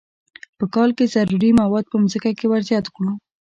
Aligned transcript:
په 0.57 0.65
کال 0.75 0.89
کې 0.97 1.11
ضروري 1.15 1.49
مواد 1.61 1.85
په 1.91 1.97
ځمکه 2.11 2.31
کې 2.37 2.45
ور 2.49 2.61
زیات 2.69 2.85
کړو. 2.95 3.11